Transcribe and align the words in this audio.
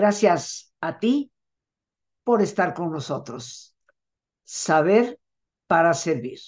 Gracias 0.00 0.72
a 0.80 0.98
ti 0.98 1.30
por 2.24 2.40
estar 2.40 2.72
con 2.72 2.90
nosotros. 2.90 3.76
Saber 4.44 5.20
para 5.66 5.92
servir. 5.92 6.40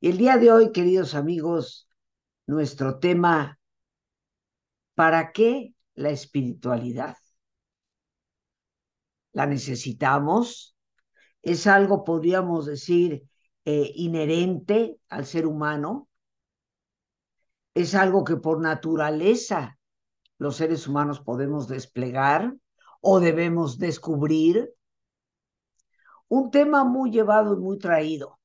Y 0.00 0.08
el 0.08 0.18
día 0.18 0.36
de 0.36 0.50
hoy, 0.50 0.72
queridos 0.72 1.14
amigos, 1.14 1.88
nuestro 2.48 2.98
tema, 2.98 3.60
¿para 4.96 5.30
qué 5.30 5.76
la 5.94 6.10
espiritualidad? 6.10 7.16
¿La 9.30 9.46
necesitamos? 9.46 10.76
¿Es 11.42 11.68
algo, 11.68 12.02
podríamos 12.02 12.66
decir, 12.66 13.22
eh, 13.64 13.92
inherente 13.94 14.98
al 15.10 15.26
ser 15.26 15.46
humano? 15.46 16.08
¿Es 17.72 17.94
algo 17.94 18.24
que 18.24 18.34
por 18.34 18.60
naturaleza 18.60 19.78
los 20.38 20.56
seres 20.56 20.86
humanos 20.86 21.20
podemos 21.20 21.68
desplegar 21.68 22.54
o 23.00 23.20
debemos 23.20 23.78
descubrir? 23.78 24.72
Un 26.28 26.50
tema 26.50 26.84
muy 26.84 27.10
llevado 27.10 27.54
y 27.54 27.60
muy 27.60 27.78
traído. 27.78 28.38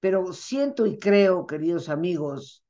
Pero 0.00 0.32
siento 0.32 0.86
y 0.86 0.98
creo, 0.98 1.46
queridos 1.46 1.88
amigos, 1.88 2.64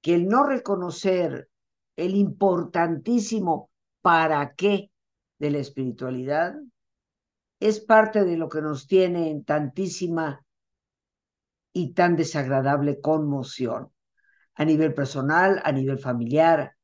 que 0.00 0.14
el 0.14 0.28
no 0.28 0.44
reconocer 0.44 1.48
el 1.96 2.14
importantísimo 2.14 3.70
para 4.02 4.54
qué 4.54 4.90
de 5.38 5.50
la 5.50 5.58
espiritualidad 5.58 6.54
es 7.60 7.80
parte 7.80 8.24
de 8.24 8.36
lo 8.36 8.48
que 8.48 8.60
nos 8.60 8.86
tiene 8.86 9.30
en 9.30 9.44
tantísima 9.44 10.44
y 11.72 11.92
tan 11.92 12.16
desagradable 12.16 13.00
conmoción 13.00 13.90
a 14.54 14.64
nivel 14.64 14.94
personal, 14.94 15.60
a 15.64 15.72
nivel 15.72 15.98
familiar, 15.98 16.75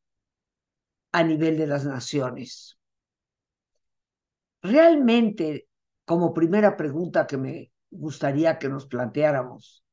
a 1.12 1.22
nivel 1.22 1.58
de 1.58 1.66
las 1.66 1.84
naciones. 1.84 2.78
Realmente, 4.62 5.68
como 6.04 6.32
primera 6.32 6.76
pregunta 6.76 7.26
que 7.26 7.36
me 7.36 7.72
gustaría 7.90 8.58
que 8.58 8.68
nos 8.68 8.86
planteáramos, 8.86 9.84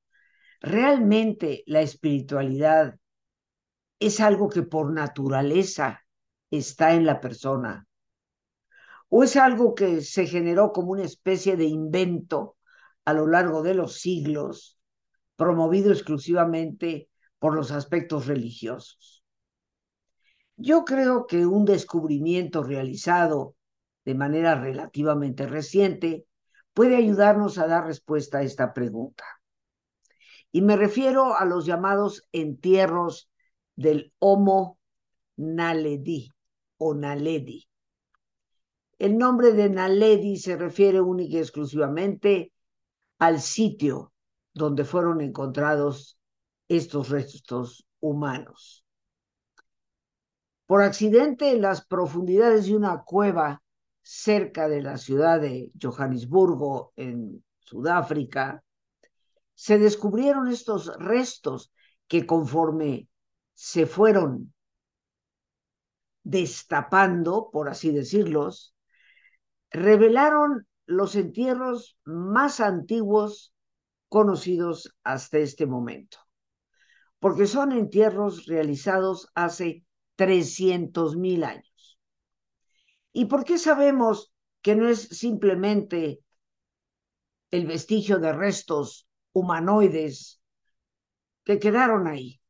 ¿realmente 0.61 1.63
la 1.65 1.81
espiritualidad 1.81 2.95
es 3.99 4.19
algo 4.19 4.49
que 4.49 4.63
por 4.63 4.91
naturaleza 4.91 6.01
está 6.49 6.93
en 6.93 7.05
la 7.05 7.19
persona? 7.19 7.87
¿O 9.09 9.23
es 9.23 9.35
algo 9.35 9.73
que 9.75 10.01
se 10.01 10.27
generó 10.27 10.71
como 10.71 10.91
una 10.91 11.03
especie 11.03 11.57
de 11.57 11.65
invento 11.65 12.57
a 13.05 13.13
lo 13.13 13.27
largo 13.27 13.63
de 13.63 13.73
los 13.73 13.99
siglos, 13.99 14.79
promovido 15.35 15.91
exclusivamente 15.91 17.09
por 17.39 17.55
los 17.55 17.71
aspectos 17.71 18.27
religiosos? 18.27 19.18
Yo 20.61 20.83
creo 20.83 21.25
que 21.25 21.45
un 21.45 21.63
descubrimiento 21.63 22.63
realizado 22.63 23.55
de 24.03 24.13
manera 24.13 24.55
relativamente 24.55 25.47
reciente 25.47 26.25
puede 26.73 26.97
ayudarnos 26.97 27.57
a 27.57 27.65
dar 27.65 27.85
respuesta 27.85 28.39
a 28.39 28.43
esta 28.43 28.73
pregunta. 28.73 29.23
Y 30.51 30.61
me 30.61 30.75
refiero 30.75 31.37
a 31.37 31.45
los 31.45 31.65
llamados 31.65 32.27
entierros 32.33 33.31
del 33.77 34.11
Homo 34.19 34.77
Naledi 35.37 36.29
o 36.77 36.93
Naledi. 36.93 37.69
El 38.97 39.17
nombre 39.17 39.53
de 39.53 39.69
Naledi 39.69 40.35
se 40.35 40.57
refiere 40.57 40.99
única 40.99 41.37
y 41.37 41.39
exclusivamente 41.39 42.51
al 43.17 43.39
sitio 43.39 44.11
donde 44.53 44.83
fueron 44.83 45.21
encontrados 45.21 46.19
estos 46.67 47.07
restos 47.07 47.87
humanos 48.01 48.83
por 50.69 50.83
accidente 50.83 51.49
en 51.49 51.63
las 51.63 51.83
profundidades 51.83 52.67
de 52.67 52.75
una 52.75 53.01
cueva 53.01 53.63
cerca 54.03 54.69
de 54.69 54.83
la 54.83 54.99
ciudad 54.99 55.41
de 55.41 55.71
Johannesburgo, 55.81 56.93
en 56.95 57.43
Sudáfrica, 57.61 58.63
se 59.55 59.79
descubrieron 59.79 60.47
estos 60.47 60.95
restos 60.99 61.73
que 62.07 62.27
conforme 62.27 63.09
se 63.55 63.87
fueron 63.87 64.53
destapando, 66.21 67.49
por 67.51 67.67
así 67.67 67.89
decirlos, 67.89 68.75
revelaron 69.71 70.67
los 70.85 71.15
entierros 71.15 71.97
más 72.03 72.59
antiguos 72.59 73.55
conocidos 74.07 74.95
hasta 75.03 75.39
este 75.39 75.65
momento, 75.65 76.19
porque 77.17 77.47
son 77.47 77.71
entierros 77.71 78.45
realizados 78.45 79.31
hace 79.33 79.83
300 80.19 81.15
mil 81.15 81.45
años. 81.45 81.97
¿Y 83.13 83.27
por 83.27 83.45
qué 83.45 83.57
sabemos 83.57 84.33
que 84.61 84.75
no 84.75 84.89
es 84.89 85.03
simplemente 85.03 86.19
el 87.51 87.65
vestigio 87.65 88.19
de 88.19 88.33
restos 88.33 89.07
humanoides 89.31 90.41
que 91.45 91.57
quedaron 91.57 92.05
ahí? 92.07 92.41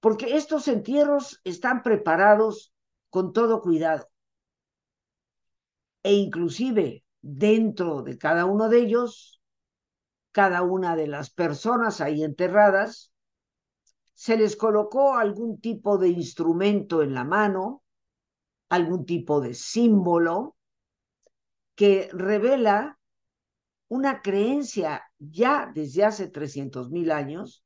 Porque 0.00 0.36
estos 0.36 0.68
entierros 0.68 1.40
están 1.44 1.82
preparados 1.82 2.74
con 3.08 3.32
todo 3.32 3.62
cuidado. 3.62 4.10
E 6.02 6.12
inclusive 6.12 7.04
dentro 7.22 8.02
de 8.02 8.18
cada 8.18 8.44
uno 8.44 8.68
de 8.68 8.80
ellos, 8.80 9.40
cada 10.30 10.60
una 10.60 10.94
de 10.94 11.06
las 11.06 11.30
personas 11.30 12.02
ahí 12.02 12.22
enterradas 12.22 13.10
se 14.20 14.36
les 14.36 14.54
colocó 14.54 15.14
algún 15.14 15.62
tipo 15.62 15.96
de 15.96 16.10
instrumento 16.10 17.02
en 17.02 17.14
la 17.14 17.24
mano, 17.24 17.82
algún 18.68 19.06
tipo 19.06 19.40
de 19.40 19.54
símbolo 19.54 20.58
que 21.74 22.10
revela 22.12 22.98
una 23.88 24.20
creencia 24.20 25.02
ya 25.18 25.72
desde 25.74 26.04
hace 26.04 26.28
300 26.28 26.90
mil 26.90 27.10
años 27.12 27.64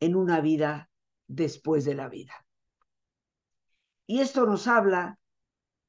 en 0.00 0.16
una 0.16 0.40
vida 0.40 0.90
después 1.26 1.84
de 1.84 1.96
la 1.96 2.08
vida. 2.08 2.46
Y 4.06 4.20
esto 4.20 4.46
nos 4.46 4.66
habla 4.66 5.18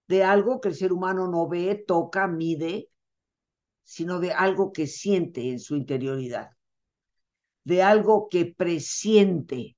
de 0.10 0.26
algo 0.26 0.60
que 0.60 0.68
el 0.68 0.76
ser 0.76 0.92
humano 0.92 1.30
no 1.30 1.48
ve, 1.48 1.82
toca, 1.88 2.28
mide, 2.28 2.90
sino 3.84 4.20
de 4.20 4.34
algo 4.34 4.74
que 4.74 4.88
siente 4.88 5.50
en 5.50 5.62
su 5.62 5.78
interioridad 5.78 6.52
de 7.64 7.84
algo 7.84 8.28
que 8.30 8.46
presiente 8.46 9.78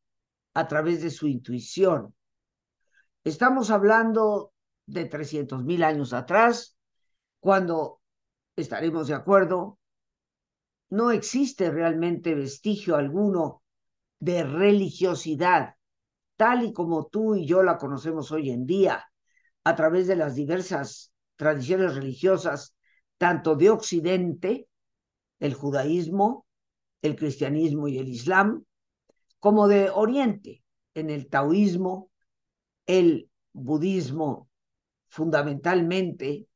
a 0.53 0.67
través 0.67 1.01
de 1.01 1.11
su 1.11 1.27
intuición. 1.27 2.15
Estamos 3.23 3.69
hablando 3.71 4.53
de 4.85 5.05
300 5.05 5.63
mil 5.63 5.83
años 5.83 6.13
atrás, 6.13 6.77
cuando 7.39 8.01
estaremos 8.55 9.07
de 9.07 9.15
acuerdo, 9.15 9.79
no 10.89 11.11
existe 11.11 11.71
realmente 11.71 12.35
vestigio 12.35 12.95
alguno 12.95 13.63
de 14.19 14.43
religiosidad, 14.43 15.75
tal 16.37 16.63
y 16.63 16.73
como 16.73 17.07
tú 17.07 17.35
y 17.35 17.45
yo 17.45 17.63
la 17.63 17.77
conocemos 17.77 18.31
hoy 18.31 18.49
en 18.51 18.65
día, 18.65 19.05
a 19.63 19.75
través 19.75 20.07
de 20.07 20.15
las 20.15 20.35
diversas 20.35 21.11
tradiciones 21.35 21.95
religiosas, 21.95 22.75
tanto 23.17 23.55
de 23.55 23.69
Occidente, 23.71 24.67
el 25.39 25.53
judaísmo, 25.53 26.45
el 27.05 27.15
cristianismo 27.15 27.87
y 27.87 27.99
el 27.99 28.07
islam, 28.07 28.65
como 29.39 29.67
de 29.67 29.89
Oriente, 29.89 30.63
en 30.93 31.09
el 31.09 31.29
taoísmo, 31.29 32.09
el 32.85 33.29
budismo 33.53 34.49
fundamentalmente, 35.07 36.47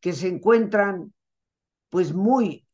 que 0.00 0.12
se 0.12 0.28
encuentran 0.28 1.12
pues 1.88 2.12
muy 2.12 2.66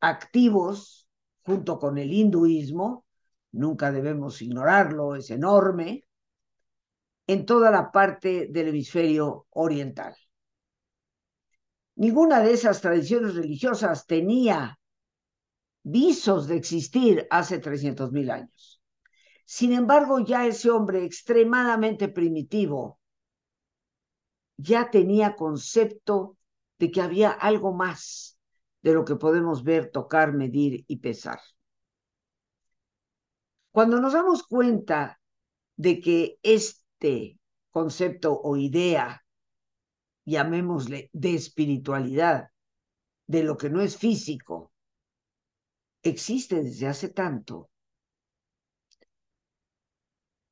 activos 0.00 1.08
junto 1.42 1.78
con 1.78 1.98
el 1.98 2.12
hinduismo, 2.12 3.04
nunca 3.52 3.90
debemos 3.90 4.42
ignorarlo, 4.42 5.16
es 5.16 5.30
enorme, 5.30 6.04
en 7.26 7.44
toda 7.44 7.70
la 7.70 7.90
parte 7.90 8.48
del 8.50 8.68
hemisferio 8.68 9.46
oriental. 9.50 10.14
Ninguna 11.96 12.40
de 12.40 12.52
esas 12.52 12.80
tradiciones 12.80 13.34
religiosas 13.34 14.06
tenía 14.06 14.77
visos 15.82 16.46
de 16.46 16.56
existir 16.56 17.26
hace 17.30 17.58
300 17.58 18.12
mil 18.12 18.30
años. 18.30 18.80
Sin 19.44 19.72
embargo, 19.72 20.20
ya 20.20 20.46
ese 20.46 20.70
hombre 20.70 21.04
extremadamente 21.04 22.08
primitivo 22.08 23.00
ya 24.58 24.90
tenía 24.90 25.36
concepto 25.36 26.36
de 26.78 26.90
que 26.90 27.00
había 27.00 27.30
algo 27.30 27.72
más 27.72 28.38
de 28.82 28.92
lo 28.92 29.04
que 29.04 29.16
podemos 29.16 29.64
ver, 29.64 29.90
tocar, 29.90 30.32
medir 30.32 30.84
y 30.86 30.98
pesar. 30.98 31.40
Cuando 33.70 34.00
nos 34.00 34.12
damos 34.12 34.42
cuenta 34.42 35.20
de 35.76 36.00
que 36.00 36.38
este 36.42 37.38
concepto 37.70 38.40
o 38.40 38.56
idea, 38.56 39.24
llamémosle 40.24 41.10
de 41.12 41.34
espiritualidad, 41.34 42.50
de 43.26 43.42
lo 43.44 43.56
que 43.56 43.70
no 43.70 43.80
es 43.80 43.96
físico, 43.96 44.72
existe 46.08 46.62
desde 46.62 46.86
hace 46.86 47.08
tanto, 47.08 47.70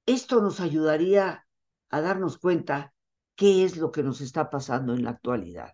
esto 0.06 0.40
nos 0.40 0.60
ayudaría 0.60 1.46
a 1.90 2.00
darnos 2.00 2.38
cuenta 2.38 2.94
qué 3.34 3.64
es 3.64 3.76
lo 3.76 3.90
que 3.90 4.02
nos 4.02 4.20
está 4.20 4.50
pasando 4.50 4.94
en 4.94 5.04
la 5.04 5.10
actualidad. 5.10 5.72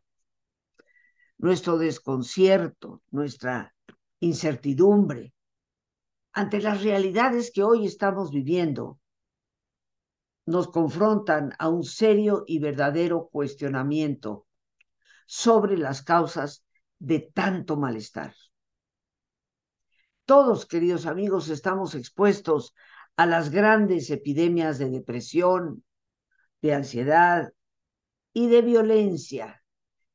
Nuestro 1.38 1.76
desconcierto, 1.76 3.02
nuestra 3.10 3.74
incertidumbre 4.20 5.34
ante 6.32 6.60
las 6.60 6.82
realidades 6.82 7.50
que 7.52 7.62
hoy 7.62 7.86
estamos 7.86 8.30
viviendo, 8.30 8.98
nos 10.46 10.68
confrontan 10.68 11.54
a 11.58 11.68
un 11.68 11.84
serio 11.84 12.44
y 12.46 12.58
verdadero 12.58 13.28
cuestionamiento 13.30 14.46
sobre 15.26 15.76
las 15.76 16.02
causas 16.02 16.64
de 16.98 17.20
tanto 17.20 17.76
malestar. 17.76 18.34
Todos, 20.24 20.66
queridos 20.66 21.06
amigos, 21.06 21.48
estamos 21.48 21.94
expuestos 21.94 22.74
a 23.16 23.26
las 23.26 23.50
grandes 23.50 24.08
epidemias 24.10 24.78
de 24.78 24.88
depresión, 24.88 25.84
de 26.60 26.74
ansiedad 26.74 27.52
y 28.32 28.48
de 28.48 28.62
violencia 28.62 29.62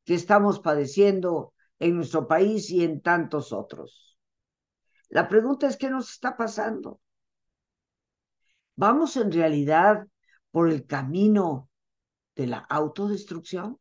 que 0.05 0.15
estamos 0.15 0.59
padeciendo 0.59 1.53
en 1.79 1.97
nuestro 1.97 2.27
país 2.27 2.71
y 2.71 2.83
en 2.83 3.01
tantos 3.01 3.51
otros. 3.51 4.17
La 5.09 5.27
pregunta 5.27 5.67
es, 5.67 5.75
¿qué 5.75 5.89
nos 5.89 6.09
está 6.09 6.37
pasando? 6.37 7.01
¿Vamos 8.75 9.17
en 9.17 9.31
realidad 9.31 10.07
por 10.51 10.69
el 10.69 10.85
camino 10.85 11.69
de 12.35 12.47
la 12.47 12.59
autodestrucción? 12.59 13.77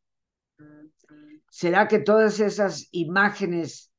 ¿Será 1.48 1.86
que 1.86 2.00
todas 2.00 2.40
esas 2.40 2.88
imágenes 2.90 3.92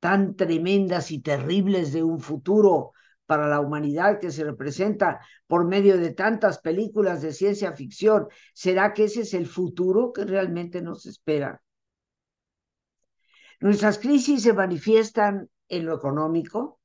tan 0.00 0.34
tremendas 0.34 1.10
y 1.10 1.20
terribles 1.20 1.92
de 1.92 2.02
un 2.02 2.20
futuro 2.20 2.92
para 3.26 3.46
la 3.46 3.60
humanidad 3.60 4.18
que 4.18 4.32
se 4.32 4.42
representa 4.42 5.20
por 5.46 5.64
medio 5.64 5.98
de 5.98 6.12
tantas 6.12 6.58
películas 6.58 7.22
de 7.22 7.32
ciencia 7.32 7.72
ficción, 7.74 8.26
¿será 8.54 8.92
que 8.92 9.04
ese 9.04 9.20
es 9.20 9.34
el 9.34 9.46
futuro 9.46 10.12
que 10.12 10.24
realmente 10.24 10.82
nos 10.82 11.06
espera? 11.06 11.62
Nuestras 13.60 13.98
crisis 13.98 14.42
se 14.42 14.52
manifiestan 14.52 15.48
en 15.68 15.86
lo 15.86 15.94
económico, 15.94 16.80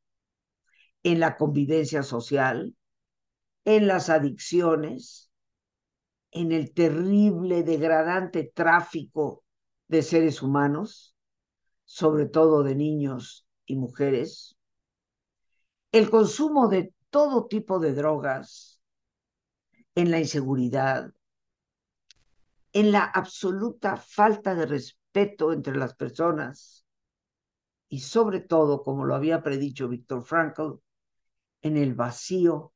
en 1.02 1.20
la 1.20 1.38
convivencia 1.38 2.04
social, 2.04 2.76
en 3.64 3.88
las 3.88 4.10
adicciones, 4.10 5.32
en 6.32 6.52
el 6.52 6.74
terrible, 6.74 7.64
degradante 7.64 8.52
tráfico 8.54 9.44
de 9.88 10.02
seres 10.04 10.42
humanos, 10.42 11.15
sobre 11.86 12.26
todo 12.26 12.64
de 12.64 12.76
niños 12.76 13.48
y 13.66 13.76
mujeres, 13.78 14.58
el 15.92 16.10
consumo 16.10 16.68
de 16.68 16.94
todo 17.10 17.48
tipo 17.48 17.80
de 17.80 17.94
drogas, 17.94 18.82
en 19.96 20.12
la 20.12 20.20
inseguridad, 20.20 21.14
en 22.74 22.92
la 22.92 23.06
absoluta 23.06 23.96
falta 23.96 24.54
de 24.54 24.66
respeto 24.66 25.54
entre 25.54 25.78
las 25.78 25.96
personas 25.96 26.86
y 27.88 28.00
sobre 28.00 28.42
todo, 28.42 28.84
como 28.84 29.06
lo 29.06 29.16
había 29.16 29.42
predicho 29.42 29.88
Víctor 29.88 30.24
Frankl, 30.24 30.74
en 31.62 31.78
el 31.78 31.96
vacío 31.96 32.74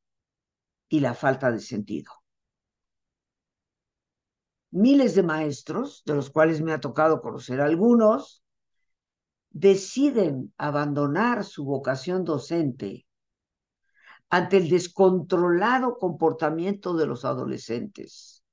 y 0.88 1.01
la 1.01 1.13
falta 1.13 1.51
de 1.51 1.59
sentido. 1.59 2.13
Miles 4.71 5.15
de 5.15 5.23
maestros, 5.23 6.03
de 6.05 6.15
los 6.15 6.29
cuales 6.29 6.62
me 6.62 6.71
ha 6.71 6.79
tocado 6.79 7.21
conocer 7.21 7.59
algunos, 7.59 8.44
deciden 9.51 10.54
abandonar 10.57 11.44
su 11.44 11.66
vocación 11.66 12.24
docente 12.24 13.06
ante 14.30 14.57
el 14.57 14.69
descontrolado 14.69 15.98
comportamiento 15.98 16.96
de 16.96 17.07
los 17.07 17.25
adolescentes, 17.25 18.44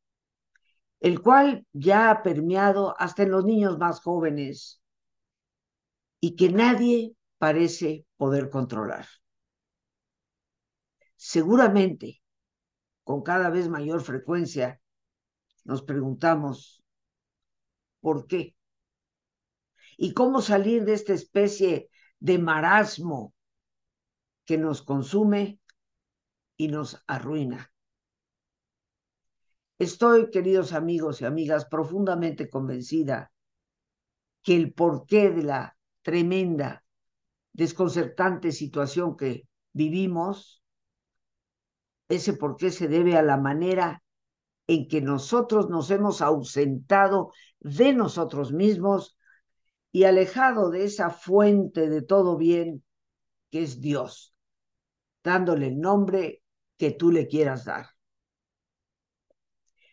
el 1.00 1.20
cual 1.20 1.66
ya 1.72 2.10
ha 2.10 2.22
permeado 2.22 2.94
hasta 2.98 3.24
en 3.24 3.30
los 3.30 3.44
niños 3.44 3.78
más 3.78 4.00
jóvenes 4.00 4.80
y 6.20 6.34
que 6.34 6.48
nadie 6.50 7.14
parece 7.38 8.06
poder 8.16 8.48
controlar. 8.48 9.06
Seguramente 11.16 12.22
con 13.04 13.22
cada 13.22 13.50
vez 13.50 13.68
mayor 13.68 14.00
frecuencia 14.00 14.80
nos 15.64 15.82
preguntamos, 15.82 16.82
¿por 18.00 18.26
qué? 18.26 18.54
¿Y 19.96 20.12
cómo 20.12 20.42
salir 20.42 20.84
de 20.84 20.94
esta 20.94 21.12
especie 21.12 21.88
de 22.18 22.38
marasmo 22.38 23.34
que 24.44 24.58
nos 24.58 24.82
consume 24.82 25.60
y 26.56 26.68
nos 26.68 27.02
arruina? 27.06 27.72
Estoy, 29.78 30.30
queridos 30.30 30.72
amigos 30.72 31.20
y 31.20 31.24
amigas, 31.24 31.66
profundamente 31.66 32.48
convencida 32.48 33.30
que 34.42 34.56
el 34.56 34.72
porqué 34.72 35.30
de 35.30 35.42
la 35.42 35.76
tremenda, 36.02 36.84
desconcertante 37.52 38.52
situación 38.52 39.16
que 39.16 39.48
vivimos 39.72 40.62
ese 42.08 42.34
por 42.34 42.56
qué 42.56 42.70
se 42.70 42.88
debe 42.88 43.16
a 43.16 43.22
la 43.22 43.36
manera 43.36 44.02
en 44.66 44.88
que 44.88 45.00
nosotros 45.00 45.68
nos 45.68 45.90
hemos 45.90 46.22
ausentado 46.22 47.32
de 47.60 47.92
nosotros 47.92 48.52
mismos 48.52 49.15
y 49.96 50.04
alejado 50.04 50.68
de 50.68 50.84
esa 50.84 51.08
fuente 51.08 51.88
de 51.88 52.02
todo 52.02 52.36
bien 52.36 52.84
que 53.50 53.62
es 53.62 53.80
Dios, 53.80 54.36
dándole 55.24 55.68
el 55.68 55.80
nombre 55.80 56.42
que 56.76 56.90
tú 56.90 57.10
le 57.10 57.26
quieras 57.28 57.64
dar. 57.64 57.86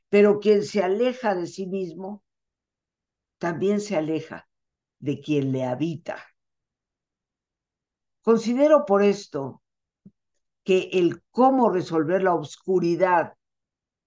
Pero 0.10 0.42
quien 0.42 0.66
se 0.66 0.84
aleja 0.84 1.36
de 1.36 1.48
sí 1.48 1.68
mismo, 1.68 2.22
también 3.38 3.80
se 3.80 3.96
aleja 3.96 4.50
de 5.00 5.22
quien 5.22 5.54
le 5.54 5.64
habita. 5.64 6.22
Considero 8.24 8.84
por 8.86 9.04
esto 9.04 9.64
que 10.66 10.90
el 10.92 11.24
cómo 11.32 11.70
resolver 11.70 12.24
la 12.24 12.36
oscuridad 12.36 13.36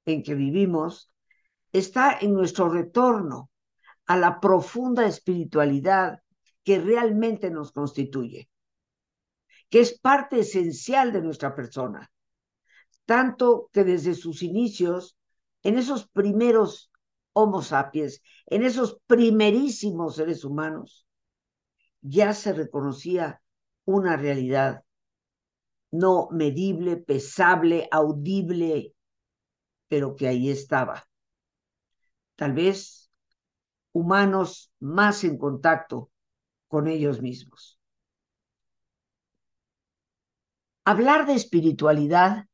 en 0.05 0.23
que 0.23 0.35
vivimos 0.35 1.11
está 1.73 2.19
en 2.21 2.35
nuestro 2.35 2.69
retorno 2.69 3.49
a 4.07 4.17
la 4.17 4.41
profunda 4.41 5.07
espiritualidad 5.07 6.21
que 6.65 6.79
realmente 6.81 7.51
nos 7.51 7.73
constituye, 7.73 8.49
que 9.69 9.81
es 9.81 9.99
parte 9.99 10.41
esencial 10.41 11.13
de 11.13 11.23
nuestra 11.23 11.55
persona, 11.55 12.11
tanto 13.05 13.71
que 13.73 13.85
desde 13.85 14.15
sus 14.15 14.43
inicios, 14.43 15.17
en 15.63 15.79
esos 15.79 16.09
primeros 16.09 16.91
Homo 17.33 17.61
sapiens, 17.61 18.23
en 18.47 18.63
esos 18.63 18.99
primerísimos 19.07 20.17
seres 20.17 20.43
humanos, 20.45 21.07
ya 22.01 22.33
se 22.33 22.53
reconocía 22.53 23.43
una 23.85 24.17
realidad 24.17 24.85
no 25.91 26.29
medible, 26.31 26.97
pesable, 26.97 27.89
audible, 27.91 28.95
pero 29.89 30.17
que 30.17 30.29
ahí 30.29 30.51
estaba. 30.51 31.07
Tal 32.37 32.53
vez 32.53 33.06
humanos 33.97 34.71
más 34.79 35.25
en 35.25 35.39
contacto 35.39 36.11
con 36.69 36.87
ellos 36.87 37.23
mismos. 37.23 37.79
Hablar 40.85 41.27
de 41.27 41.35
espiritualidad 41.35 42.45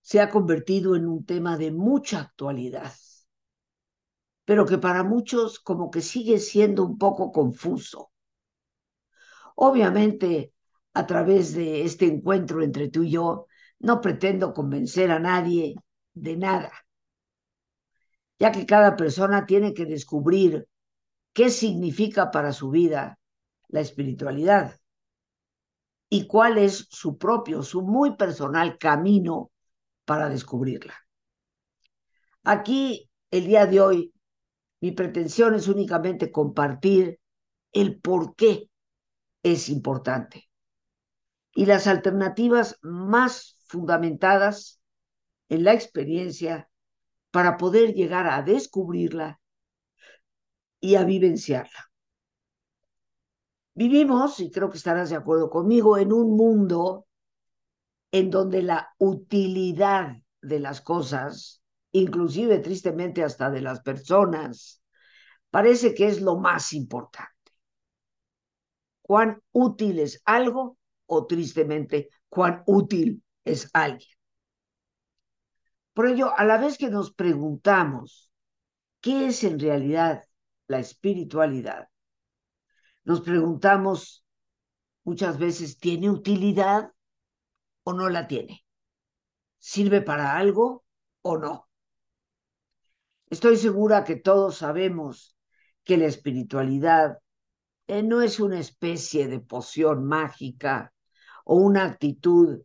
se 0.00 0.20
ha 0.20 0.30
convertido 0.30 0.96
en 0.96 1.06
un 1.06 1.24
tema 1.24 1.56
de 1.56 1.70
mucha 1.70 2.20
actualidad, 2.20 2.92
pero 4.44 4.66
que 4.66 4.78
para 4.78 5.04
muchos 5.04 5.60
como 5.60 5.90
que 5.90 6.00
sigue 6.00 6.38
siendo 6.38 6.84
un 6.84 6.98
poco 6.98 7.30
confuso. 7.30 8.10
Obviamente 9.54 10.52
a 10.92 11.06
través 11.06 11.54
de 11.54 11.84
este 11.84 12.06
encuentro 12.06 12.62
entre 12.62 12.88
tú 12.88 13.04
y 13.04 13.12
yo, 13.12 13.46
no 13.78 14.00
pretendo 14.00 14.52
convencer 14.52 15.12
a 15.12 15.20
nadie 15.20 15.76
de 16.14 16.36
nada, 16.36 16.72
ya 18.38 18.52
que 18.52 18.66
cada 18.66 18.96
persona 18.96 19.46
tiene 19.46 19.74
que 19.74 19.86
descubrir 19.86 20.68
qué 21.32 21.50
significa 21.50 22.30
para 22.30 22.52
su 22.52 22.70
vida 22.70 23.18
la 23.68 23.80
espiritualidad 23.80 24.78
y 26.08 26.26
cuál 26.26 26.58
es 26.58 26.86
su 26.90 27.18
propio, 27.18 27.62
su 27.62 27.82
muy 27.82 28.16
personal 28.16 28.78
camino 28.78 29.50
para 30.04 30.28
descubrirla. 30.28 30.94
Aquí, 32.44 33.10
el 33.30 33.46
día 33.46 33.66
de 33.66 33.80
hoy, 33.80 34.14
mi 34.80 34.92
pretensión 34.92 35.54
es 35.54 35.66
únicamente 35.66 36.30
compartir 36.30 37.18
el 37.72 37.98
por 37.98 38.36
qué 38.36 38.68
es 39.42 39.68
importante 39.68 40.48
y 41.54 41.66
las 41.66 41.86
alternativas 41.86 42.78
más 42.82 43.56
fundamentadas 43.66 44.80
en 45.48 45.64
la 45.64 45.72
experiencia 45.72 46.68
para 47.34 47.56
poder 47.56 47.94
llegar 47.94 48.28
a 48.28 48.42
descubrirla 48.42 49.40
y 50.78 50.94
a 50.94 51.02
vivenciarla. 51.02 51.90
Vivimos, 53.74 54.38
y 54.38 54.52
creo 54.52 54.70
que 54.70 54.76
estarás 54.76 55.10
de 55.10 55.16
acuerdo 55.16 55.50
conmigo, 55.50 55.98
en 55.98 56.12
un 56.12 56.36
mundo 56.36 57.08
en 58.12 58.30
donde 58.30 58.62
la 58.62 58.94
utilidad 58.98 60.16
de 60.42 60.60
las 60.60 60.80
cosas, 60.80 61.60
inclusive 61.90 62.60
tristemente 62.60 63.24
hasta 63.24 63.50
de 63.50 63.62
las 63.62 63.80
personas, 63.80 64.80
parece 65.50 65.92
que 65.92 66.06
es 66.06 66.20
lo 66.20 66.36
más 66.36 66.72
importante. 66.72 67.50
Cuán 69.02 69.42
útil 69.50 69.98
es 69.98 70.22
algo 70.24 70.78
o 71.06 71.26
tristemente 71.26 72.10
cuán 72.28 72.62
útil 72.66 73.24
es 73.44 73.68
alguien. 73.72 74.14
Por 75.94 76.08
ello, 76.08 76.36
a 76.36 76.44
la 76.44 76.58
vez 76.58 76.76
que 76.76 76.90
nos 76.90 77.14
preguntamos 77.14 78.30
qué 79.00 79.26
es 79.26 79.44
en 79.44 79.58
realidad 79.58 80.24
la 80.66 80.80
espiritualidad, 80.80 81.88
nos 83.04 83.20
preguntamos 83.20 84.24
muchas 85.04 85.38
veces, 85.38 85.78
¿tiene 85.78 86.10
utilidad 86.10 86.92
o 87.84 87.92
no 87.92 88.08
la 88.08 88.26
tiene? 88.26 88.64
¿Sirve 89.58 90.02
para 90.02 90.36
algo 90.36 90.84
o 91.22 91.38
no? 91.38 91.68
Estoy 93.30 93.56
segura 93.56 94.04
que 94.04 94.16
todos 94.16 94.58
sabemos 94.58 95.36
que 95.84 95.96
la 95.96 96.06
espiritualidad 96.06 97.18
eh, 97.86 98.02
no 98.02 98.20
es 98.22 98.40
una 98.40 98.58
especie 98.58 99.28
de 99.28 99.40
poción 99.40 100.06
mágica 100.06 100.92
o 101.44 101.56
una 101.56 101.84
actitud 101.84 102.62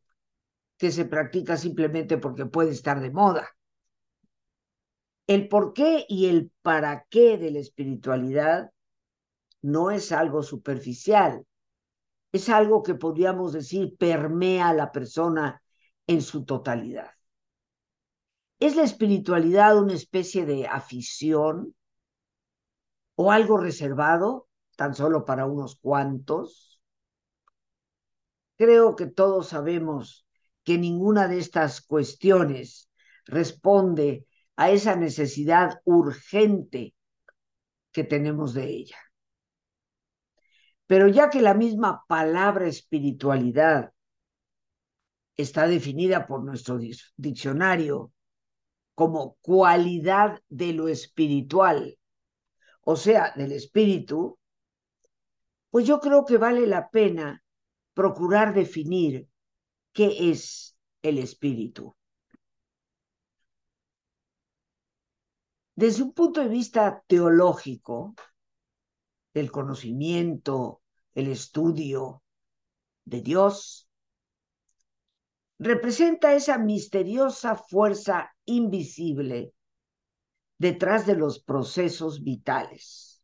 que 0.80 0.92
se 0.92 1.06
practica 1.06 1.58
simplemente 1.58 2.18
porque 2.18 2.46
puede 2.46 2.72
estar 2.72 3.02
de 3.02 3.12
moda. 3.12 3.50
El 5.28 5.50
por 5.50 5.74
qué 5.74 6.06
y 6.08 6.28
el 6.28 6.52
para 6.62 7.06
qué 7.10 7.38
de 7.38 7.52
la 7.52 7.60
espiritualidad 7.60 8.72
no 9.62 9.92
es 9.92 10.14
algo 10.14 10.42
superficial, 10.42 11.46
es 12.32 12.48
algo 12.48 12.82
que 12.82 12.96
podríamos 12.96 13.52
decir 13.52 13.98
permea 13.98 14.70
a 14.70 14.74
la 14.74 14.94
persona 14.94 15.62
en 16.08 16.22
su 16.22 16.46
totalidad. 16.46 17.12
¿Es 18.60 18.78
la 18.78 18.84
espiritualidad 18.84 19.78
una 19.78 19.94
especie 19.94 20.46
de 20.46 20.66
afición 20.66 21.76
o 23.16 23.34
algo 23.34 23.58
reservado 23.58 24.48
tan 24.78 24.96
solo 24.96 25.26
para 25.26 25.46
unos 25.46 25.76
cuantos? 25.76 26.82
Creo 28.56 28.96
que 28.96 29.08
todos 29.08 29.48
sabemos 29.50 30.26
que 30.70 30.78
ninguna 30.78 31.28
de 31.28 31.40
estas 31.40 31.82
cuestiones 31.82 32.92
responde 33.26 34.28
a 34.56 34.70
esa 34.70 34.96
necesidad 34.96 35.82
urgente 35.84 36.94
que 37.92 38.04
tenemos 38.04 38.54
de 38.54 38.66
ella. 38.66 39.00
Pero 40.86 41.08
ya 41.08 41.32
que 41.32 41.42
la 41.42 41.56
misma 41.56 42.04
palabra 42.08 42.68
espiritualidad 42.68 43.94
está 45.36 45.66
definida 45.66 46.28
por 46.28 46.44
nuestro 46.44 46.78
diccionario 47.18 48.12
como 48.94 49.38
cualidad 49.42 50.40
de 50.50 50.74
lo 50.74 50.88
espiritual, 50.88 51.98
o 52.82 52.96
sea, 52.96 53.34
del 53.36 53.54
espíritu, 53.54 54.38
pues 55.72 55.88
yo 55.88 56.00
creo 56.00 56.26
que 56.26 56.38
vale 56.38 56.68
la 56.68 56.92
pena 56.92 57.44
procurar 57.96 58.54
definir 58.54 59.28
qué 59.94 60.32
es 60.32 60.78
el 61.02 61.18
espíritu. 61.18 61.96
Desde 65.76 66.04
un 66.04 66.14
punto 66.14 66.42
de 66.42 66.50
vista 66.50 67.04
teológico, 67.08 68.14
el 69.34 69.52
conocimiento, 69.52 70.82
el 71.14 71.28
estudio 71.28 72.22
de 73.06 73.22
Dios, 73.22 73.90
representa 75.58 76.34
esa 76.34 76.58
misteriosa 76.58 77.56
fuerza 77.56 78.32
invisible 78.46 79.54
detrás 80.58 81.06
de 81.06 81.16
los 81.16 81.40
procesos 81.40 82.24
vitales. 82.24 83.24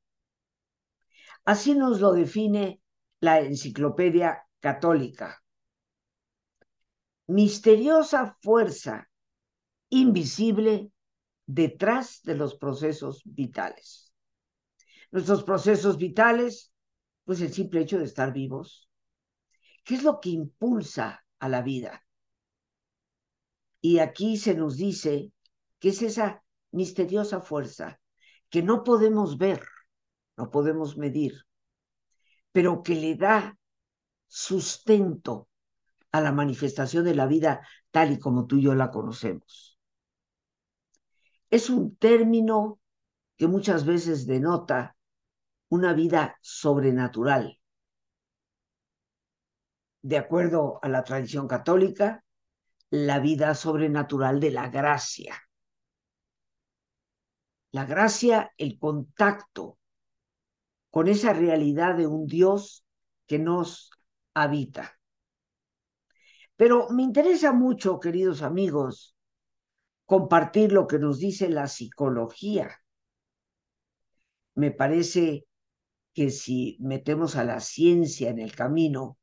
Así 1.43 1.75
nos 1.75 2.01
lo 2.01 2.13
define 2.13 2.81
la 3.19 3.39
enciclopedia 3.39 4.47
católica. 4.59 5.44
Misteriosa 7.27 8.37
fuerza 8.41 9.09
invisible 9.89 10.91
detrás 11.45 12.21
de 12.23 12.35
los 12.35 12.55
procesos 12.55 13.21
vitales. 13.25 14.13
Nuestros 15.11 15.43
procesos 15.43 15.97
vitales, 15.97 16.71
pues 17.23 17.41
el 17.41 17.53
simple 17.53 17.81
hecho 17.81 17.97
de 17.97 18.05
estar 18.05 18.33
vivos. 18.33 18.89
¿Qué 19.83 19.95
es 19.95 20.03
lo 20.03 20.19
que 20.19 20.29
impulsa 20.29 21.25
a 21.39 21.49
la 21.49 21.61
vida? 21.61 22.05
Y 23.81 23.99
aquí 23.99 24.37
se 24.37 24.55
nos 24.55 24.77
dice 24.77 25.31
que 25.79 25.89
es 25.89 26.01
esa 26.01 26.43
misteriosa 26.71 27.41
fuerza 27.41 27.99
que 28.49 28.61
no 28.61 28.83
podemos 28.83 29.37
ver, 29.37 29.63
no 30.37 30.49
podemos 30.49 30.97
medir, 30.97 31.33
pero 32.51 32.81
que 32.83 32.95
le 32.95 33.15
da 33.15 33.57
sustento 34.27 35.47
a 36.17 36.21
la 36.21 36.31
manifestación 36.31 37.05
de 37.05 37.15
la 37.15 37.25
vida 37.25 37.67
tal 37.91 38.11
y 38.11 38.19
como 38.19 38.45
tú 38.45 38.57
y 38.57 38.63
yo 38.63 38.75
la 38.75 38.91
conocemos. 38.91 39.77
Es 41.49 41.69
un 41.69 41.95
término 41.95 42.79
que 43.37 43.47
muchas 43.47 43.85
veces 43.85 44.25
denota 44.25 44.95
una 45.69 45.93
vida 45.93 46.37
sobrenatural. 46.41 47.59
De 50.01 50.17
acuerdo 50.17 50.79
a 50.81 50.89
la 50.89 51.03
tradición 51.03 51.47
católica, 51.47 52.23
la 52.89 53.19
vida 53.19 53.55
sobrenatural 53.55 54.39
de 54.39 54.51
la 54.51 54.69
gracia. 54.69 55.35
La 57.71 57.85
gracia, 57.85 58.53
el 58.57 58.79
contacto 58.79 59.77
con 60.91 61.09
esa 61.09 61.33
realidad 61.33 61.95
de 61.97 62.07
un 62.07 62.25
Dios 62.25 62.85
que 63.27 63.37
nos 63.37 63.91
habita. 64.33 64.97
Pero 66.57 66.87
me 66.89 67.03
interesa 67.03 67.51
mucho, 67.51 67.99
queridos 67.99 68.41
amigos, 68.41 69.15
compartir 70.05 70.71
lo 70.71 70.87
que 70.87 70.99
nos 70.99 71.19
dice 71.19 71.49
la 71.49 71.67
psicología. 71.67 72.81
Me 74.53 74.71
parece 74.71 75.45
que 76.13 76.31
si 76.31 76.77
metemos 76.79 77.35
a 77.35 77.43
la 77.43 77.59
ciencia 77.59 78.29
en 78.29 78.39
el 78.39 78.55
camino, 78.55 79.17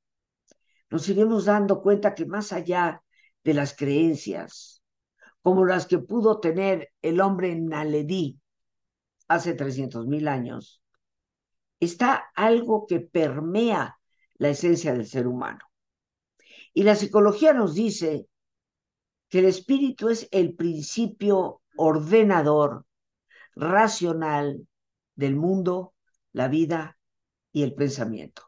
nos 0.91 1.09
iremos 1.09 1.47
dando 1.47 1.81
cuenta 1.81 2.15
que 2.15 2.27
más 2.27 2.53
allá 2.53 3.03
de 3.43 3.55
las 3.55 3.75
creencias, 3.75 4.83
como 5.41 5.65
las 5.65 5.87
que 5.87 5.99
pudo 5.99 6.39
tener 6.39 6.93
el 7.01 7.21
hombre 7.23 7.57
Naledí 7.57 8.39
hace 9.27 9.55
300 9.55 10.07
mil 10.07 10.29
años, 10.29 10.83
está 11.81 12.31
algo 12.35 12.87
que 12.87 13.01
permea 13.01 13.99
la 14.35 14.51
esencia 14.51 14.93
del 14.93 15.07
ser 15.07 15.27
humano. 15.27 15.72
Y 16.75 16.85
la 16.85 16.97
psicología 16.97 17.53
nos 17.53 17.75
dice 17.75 18.27
que 19.29 19.41
el 19.41 19.47
espíritu 19.47 20.09
es 20.09 20.29
el 20.31 20.55
principio 20.55 21.63
ordenador, 21.77 22.87
racional 23.55 24.67
del 25.15 25.37
mundo, 25.37 25.95
la 26.33 26.49
vida 26.49 26.99
y 27.53 27.63
el 27.63 27.75
pensamiento. 27.75 28.43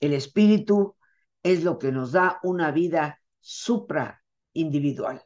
El 0.00 0.12
espíritu 0.12 0.96
es 1.42 1.64
lo 1.64 1.78
que 1.78 1.92
nos 1.92 2.12
da 2.12 2.38
una 2.42 2.70
vida 2.70 3.20
supraindividual. 3.40 5.22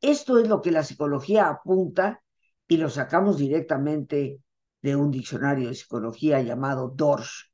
Esto 0.00 0.38
es 0.38 0.48
lo 0.48 0.60
que 0.60 0.70
la 0.70 0.84
psicología 0.84 1.48
apunta 1.48 2.22
y 2.68 2.76
lo 2.76 2.90
sacamos 2.90 3.38
directamente 3.38 4.42
de 4.82 4.96
un 4.96 5.10
diccionario 5.10 5.68
de 5.68 5.74
psicología 5.74 6.42
llamado 6.42 6.92
Dorsch, 6.94 7.50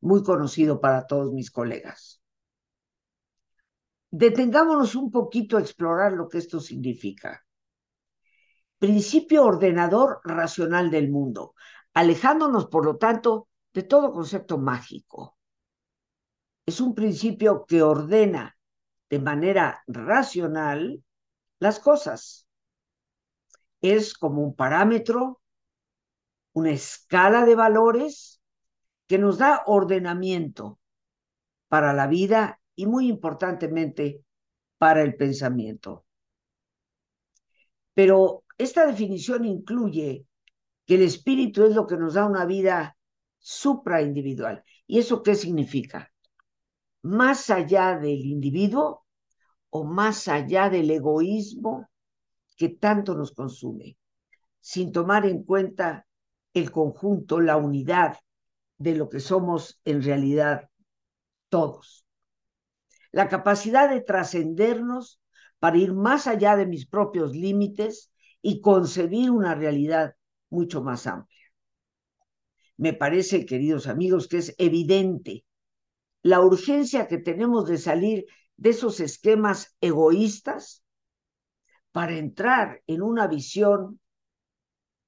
muy 0.00 0.22
conocido 0.22 0.80
para 0.80 1.06
todos 1.06 1.32
mis 1.32 1.50
colegas. 1.50 2.22
Detengámonos 4.10 4.94
un 4.94 5.10
poquito 5.10 5.56
a 5.56 5.60
explorar 5.60 6.12
lo 6.12 6.28
que 6.28 6.38
esto 6.38 6.60
significa. 6.60 7.44
Principio 8.78 9.44
ordenador 9.44 10.20
racional 10.24 10.90
del 10.90 11.10
mundo, 11.10 11.54
alejándonos, 11.94 12.66
por 12.66 12.84
lo 12.84 12.96
tanto, 12.96 13.48
de 13.72 13.82
todo 13.82 14.12
concepto 14.12 14.58
mágico 14.58 15.36
es 16.70 16.80
un 16.80 16.94
principio 16.94 17.66
que 17.66 17.82
ordena 17.82 18.56
de 19.08 19.18
manera 19.18 19.82
racional 19.88 21.02
las 21.58 21.80
cosas. 21.80 22.46
Es 23.80 24.14
como 24.14 24.42
un 24.42 24.54
parámetro, 24.54 25.40
una 26.52 26.70
escala 26.70 27.44
de 27.44 27.56
valores 27.56 28.39
que 29.10 29.18
nos 29.18 29.38
da 29.38 29.64
ordenamiento 29.66 30.78
para 31.66 31.92
la 31.92 32.06
vida 32.06 32.60
y 32.76 32.86
muy 32.86 33.08
importantemente 33.08 34.24
para 34.78 35.02
el 35.02 35.16
pensamiento. 35.16 36.06
Pero 37.92 38.44
esta 38.56 38.86
definición 38.86 39.44
incluye 39.46 40.26
que 40.86 40.94
el 40.94 41.02
espíritu 41.02 41.64
es 41.64 41.74
lo 41.74 41.88
que 41.88 41.96
nos 41.96 42.14
da 42.14 42.24
una 42.24 42.44
vida 42.44 42.96
supraindividual. 43.40 44.62
¿Y 44.86 45.00
eso 45.00 45.24
qué 45.24 45.34
significa? 45.34 46.12
más 47.02 47.50
allá 47.50 47.98
del 47.98 48.24
individuo 48.24 49.04
o 49.70 49.82
más 49.82 50.28
allá 50.28 50.70
del 50.70 50.88
egoísmo 50.88 51.88
que 52.56 52.68
tanto 52.68 53.16
nos 53.16 53.32
consume, 53.32 53.96
sin 54.60 54.92
tomar 54.92 55.26
en 55.26 55.42
cuenta 55.42 56.06
el 56.54 56.70
conjunto, 56.70 57.40
la 57.40 57.56
unidad 57.56 58.16
de 58.80 58.94
lo 58.94 59.10
que 59.10 59.20
somos 59.20 59.78
en 59.84 60.02
realidad 60.02 60.70
todos. 61.50 62.06
La 63.12 63.28
capacidad 63.28 63.90
de 63.90 64.00
trascendernos 64.00 65.20
para 65.58 65.76
ir 65.76 65.92
más 65.92 66.26
allá 66.26 66.56
de 66.56 66.66
mis 66.66 66.86
propios 66.86 67.36
límites 67.36 68.10
y 68.40 68.62
concebir 68.62 69.30
una 69.30 69.54
realidad 69.54 70.16
mucho 70.48 70.82
más 70.82 71.06
amplia. 71.06 71.44
Me 72.78 72.94
parece, 72.94 73.44
queridos 73.44 73.86
amigos, 73.86 74.28
que 74.28 74.38
es 74.38 74.54
evidente 74.56 75.44
la 76.22 76.40
urgencia 76.40 77.06
que 77.06 77.18
tenemos 77.18 77.68
de 77.68 77.76
salir 77.76 78.24
de 78.56 78.70
esos 78.70 79.00
esquemas 79.00 79.76
egoístas 79.82 80.82
para 81.92 82.16
entrar 82.16 82.82
en 82.86 83.02
una 83.02 83.26
visión 83.26 84.00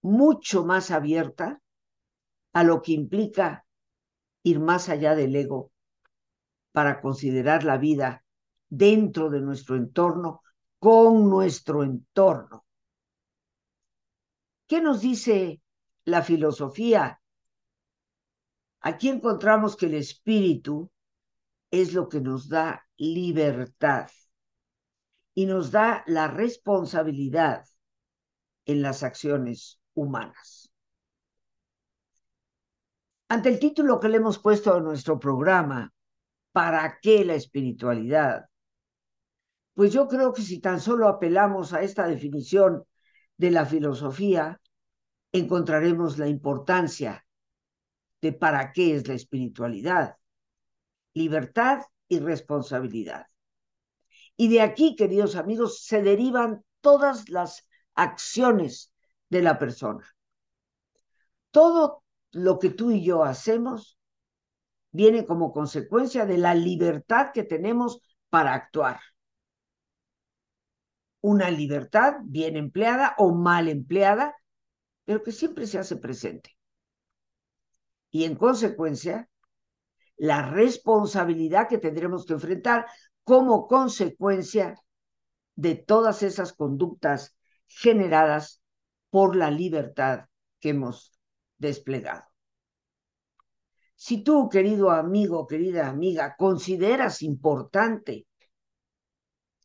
mucho 0.03 0.67
más 0.67 0.91
abierta 0.91 1.63
a 2.53 2.65
lo 2.65 2.83
que 2.83 2.93
implica 2.93 3.67
ir 4.43 4.61
más 4.61 4.89
allá 4.89 5.15
del 5.15 5.35
ego 5.37 5.73
para 6.73 7.01
considerar 7.01 7.65
la 7.65 7.79
vida 7.79 8.25
dentro 8.69 9.31
de 9.31 9.41
nuestro 9.41 9.77
entorno, 9.77 10.43
con 10.79 11.29
nuestro 11.29 11.83
entorno. 11.83 12.65
¿Qué 14.67 14.81
nos 14.81 15.01
dice 15.01 15.61
la 16.05 16.23
filosofía? 16.23 17.21
Aquí 18.81 19.09
encontramos 19.09 19.77
que 19.77 19.87
el 19.87 19.95
espíritu 19.95 20.91
es 21.71 21.93
lo 21.93 22.09
que 22.09 22.21
nos 22.21 22.49
da 22.49 22.87
libertad 22.97 24.11
y 25.35 25.47
nos 25.47 25.71
da 25.71 26.03
la 26.07 26.29
responsabilidad 26.29 27.65
en 28.67 28.83
las 28.83 29.03
acciones 29.03 29.81
humanas. 29.95 30.62
Ante 33.33 33.49
el 33.49 33.59
título 33.59 33.99
que 33.99 34.11
le 34.11 34.19
hemos 34.19 34.39
puesto 34.39 34.75
a 34.75 34.81
nuestro 34.81 35.19
programa, 35.19 35.91
¿para 36.53 36.99
qué 37.01 37.25
la 37.25 37.33
espiritualidad? 37.33 38.45
Pues 39.73 39.91
yo 39.91 40.07
creo 40.07 40.35
que 40.35 40.43
si 40.43 40.61
tan 40.61 40.83
solo 40.83 41.09
apelamos 41.09 41.73
a 41.73 41.81
esta 41.81 42.07
definición 42.07 42.85
de 43.39 43.51
la 43.51 43.65
filosofía, 43.65 44.61
encontraremos 45.33 46.19
la 46.19 46.29
importancia 46.29 47.25
de 48.21 48.35
para 48.35 48.71
qué 48.71 48.97
es 48.97 49.09
la 49.09 49.15
espiritualidad 49.15 50.19
libertad 51.15 51.85
y 52.09 52.19
responsabilidad. 52.19 53.29
Y 54.37 54.49
de 54.49 54.61
aquí, 54.61 54.95
queridos 54.95 55.37
amigos, 55.37 55.87
se 55.87 56.03
derivan 56.03 56.67
todas 56.83 57.31
las 57.31 57.67
acciones 57.95 58.93
de 59.31 59.41
la 59.41 59.59
persona. 59.59 60.07
Todo 61.51 62.02
lo 62.33 62.59
que 62.59 62.71
tú 62.71 62.91
y 62.91 63.05
yo 63.05 63.25
hacemos 63.25 63.99
viene 64.91 65.27
como 65.27 65.53
consecuencia 65.53 66.27
de 66.27 66.39
la 66.39 66.55
libertad 66.55 67.31
que 67.33 67.45
tenemos 67.45 68.01
para 68.29 68.55
actuar. 68.55 69.01
Una 71.21 71.51
libertad 71.51 72.15
bien 72.25 72.57
empleada 72.57 73.15
o 73.19 73.33
mal 73.33 73.69
empleada, 73.69 74.35
pero 75.05 75.23
que 75.23 75.33
siempre 75.33 75.67
se 75.67 75.79
hace 75.79 75.97
presente. 75.97 76.57
Y 78.11 78.25
en 78.25 78.35
consecuencia, 78.35 79.29
la 80.17 80.51
responsabilidad 80.51 81.69
que 81.69 81.79
tendremos 81.79 82.27
que 82.27 82.35
enfrentar 82.35 82.87
como 83.25 83.67
consecuencia 83.67 84.75
de 85.55 85.75
todas 85.77 86.23
esas 86.23 86.53
conductas 86.53 87.37
generadas 87.67 88.61
por 89.11 89.37
la 89.37 89.51
libertad 89.51 90.27
que 90.61 90.71
hemos 90.71 91.13
desplegado. 91.63 92.25
Si 93.95 94.23
tú, 94.23 94.49
querido 94.51 94.91
amigo, 94.91 95.47
querida 95.47 95.89
amiga, 95.89 96.35
consideras 96.37 97.23
importante 97.23 98.27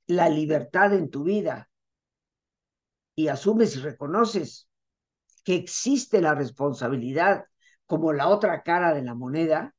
la 0.06 0.30
libertad 0.30 0.94
en 0.94 1.10
tu 1.10 1.24
vida 1.24 1.70
y 3.16 3.28
asumes 3.28 3.76
y 3.76 3.80
reconoces 3.80 4.70
que 5.44 5.56
existe 5.56 6.22
la 6.22 6.36
responsabilidad 6.36 7.46
como 7.86 8.14
la 8.14 8.28
otra 8.28 8.62
cara 8.64 8.94
de 8.94 9.02
la 9.02 9.16
moneda, 9.16 9.74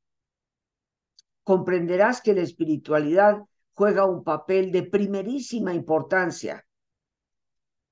comprenderás 1.44 2.20
que 2.20 2.34
la 2.34 2.40
espiritualidad 2.42 3.42
juega 3.74 4.06
un 4.06 4.24
papel 4.24 4.72
de 4.72 4.82
primerísima 4.82 5.72
importancia, 5.72 6.66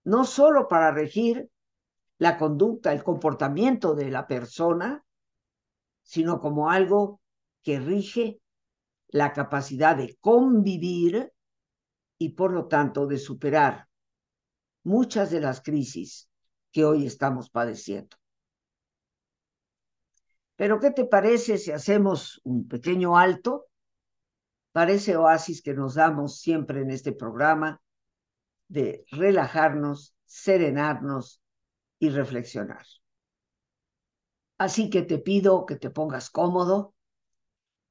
no 0.05 0.25
solo 0.25 0.67
para 0.69 0.91
regir 0.91 1.49
la 2.19 2.39
conducta, 2.39 2.93
el 2.93 3.03
comportamiento 3.03 3.95
de 3.95 4.11
la 4.11 4.27
persona, 4.27 5.05
sino 6.03 6.41
como 6.41 6.71
algo 6.71 7.21
que 7.63 7.79
rige 7.81 8.41
la 9.09 9.33
capacidad 9.33 9.97
de 9.97 10.17
convivir 10.21 11.33
y 12.19 12.31
por 12.31 12.53
lo 12.53 12.67
tanto 12.67 13.07
de 13.07 13.19
superar 13.19 13.89
muchas 14.83 15.31
de 15.31 15.41
las 15.41 15.61
crisis 15.61 16.29
que 16.71 16.85
hoy 16.85 17.07
estamos 17.07 17.51
padeciendo. 17.51 18.17
Pero 20.55 20.81
¿qué 20.81 20.91
te 20.91 21.05
parece 21.05 21.59
si 21.59 21.71
hacemos 21.71 22.41
un 22.45 22.67
pequeño 22.67 23.19
alto 23.19 23.67
para 24.73 24.93
ese 24.93 25.17
oasis 25.17 25.63
que 25.63 25.75
nos 25.75 25.95
damos 25.95 26.39
siempre 26.39 26.81
en 26.83 26.91
este 26.91 27.13
programa 27.13 27.81
de 28.69 29.05
relajarnos, 29.11 30.15
serenarnos 30.25 31.43
y 31.99 32.11
reflexionar? 32.11 32.87
Así 34.59 34.91
que 34.91 35.03
te 35.03 35.19
pido 35.19 35.67
que 35.67 35.77
te 35.77 35.91
pongas 35.91 36.31
cómodo 36.31 36.95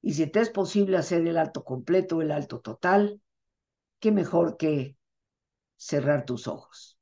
y 0.02 0.14
si 0.14 0.28
te 0.28 0.42
es 0.42 0.50
posible 0.50 0.98
hacer 0.98 1.28
el 1.28 1.38
alto 1.38 1.64
completo, 1.64 2.22
el 2.22 2.32
alto 2.32 2.60
total, 2.60 3.22
qué 4.00 4.12
mejor 4.12 4.58
que 4.58 4.98
cerrar 5.78 6.26
tus 6.26 6.48
ojos. 6.48 6.96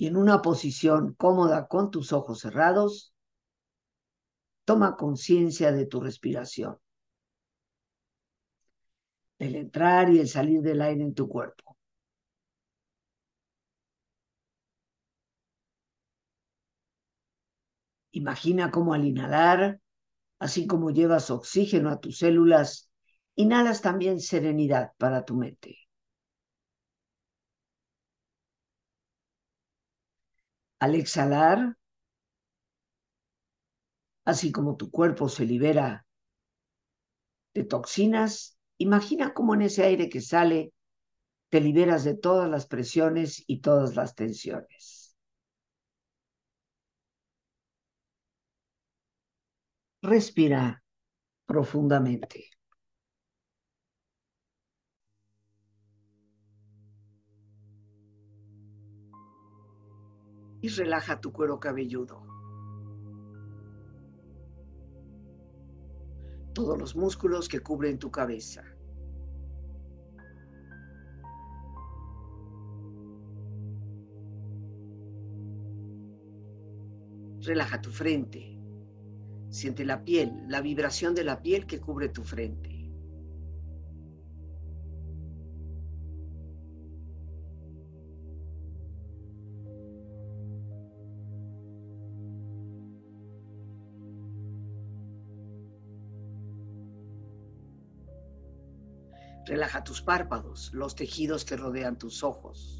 y 0.00 0.06
en 0.06 0.16
una 0.16 0.40
posición 0.40 1.12
cómoda 1.12 1.68
con 1.68 1.90
tus 1.90 2.14
ojos 2.14 2.40
cerrados, 2.40 3.12
toma 4.64 4.96
conciencia 4.96 5.72
de 5.72 5.84
tu 5.84 6.00
respiración, 6.00 6.78
del 9.38 9.56
entrar 9.56 10.08
y 10.08 10.20
el 10.20 10.26
salir 10.26 10.62
del 10.62 10.80
aire 10.80 11.02
en 11.02 11.12
tu 11.12 11.28
cuerpo. 11.28 11.69
Imagina 18.22 18.70
cómo 18.70 18.92
al 18.94 19.04
inhalar, 19.06 19.80
así 20.40 20.66
como 20.66 20.90
llevas 20.90 21.30
oxígeno 21.30 21.90
a 21.90 22.00
tus 22.00 22.18
células, 22.18 22.90
inhalas 23.36 23.82
también 23.82 24.20
serenidad 24.20 24.92
para 24.98 25.24
tu 25.24 25.36
mente. 25.36 25.78
Al 30.80 30.94
exhalar, 30.96 31.76
así 34.24 34.50
como 34.50 34.76
tu 34.76 34.90
cuerpo 34.90 35.28
se 35.28 35.44
libera 35.44 36.06
de 37.54 37.62
toxinas, 37.64 38.58
imagina 38.78 39.32
cómo 39.34 39.54
en 39.54 39.62
ese 39.62 39.84
aire 39.84 40.08
que 40.08 40.20
sale 40.20 40.72
te 41.50 41.60
liberas 41.60 42.04
de 42.04 42.16
todas 42.16 42.50
las 42.50 42.66
presiones 42.66 43.44
y 43.46 43.60
todas 43.60 43.96
las 43.96 44.14
tensiones. 44.14 44.99
Respira 50.02 50.82
profundamente. 51.46 52.50
y 60.62 60.68
relaja 60.68 61.20
tu 61.20 61.32
cuero 61.32 61.58
cabelludo. 61.58 62.22
Todos 66.52 66.78
los 66.78 66.96
músculos 66.96 67.48
que 67.48 67.60
cubren 67.60 67.98
tu 67.98 68.10
cabeza. 68.10 68.64
Relaja 77.40 77.80
tu 77.80 77.90
frente. 77.90 78.59
Siente 79.50 79.84
la 79.84 80.04
piel, 80.04 80.32
la 80.46 80.60
vibración 80.60 81.14
de 81.14 81.24
la 81.24 81.42
piel 81.42 81.66
que 81.66 81.80
cubre 81.80 82.08
tu 82.08 82.22
frente. 82.22 82.70
Relaja 99.46 99.82
tus 99.82 100.00
párpados, 100.00 100.70
los 100.72 100.94
tejidos 100.94 101.44
que 101.44 101.56
rodean 101.56 101.98
tus 101.98 102.22
ojos. 102.22 102.79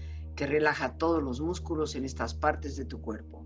que 0.41 0.47
relaja 0.47 0.97
todos 0.97 1.21
los 1.21 1.39
músculos 1.39 1.93
en 1.93 2.03
estas 2.03 2.33
partes 2.33 2.75
de 2.75 2.85
tu 2.85 2.99
cuerpo. 2.99 3.45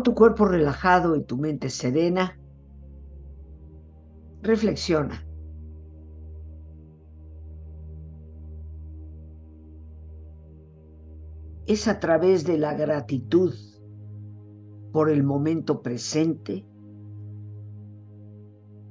Con 0.00 0.04
tu 0.04 0.14
cuerpo 0.14 0.46
relajado 0.46 1.14
y 1.14 1.24
tu 1.24 1.36
mente 1.36 1.68
serena, 1.68 2.40
reflexiona. 4.40 5.26
Es 11.66 11.86
a 11.86 12.00
través 12.00 12.46
de 12.46 12.56
la 12.56 12.72
gratitud 12.72 13.52
por 14.90 15.10
el 15.10 15.22
momento 15.22 15.82
presente 15.82 16.64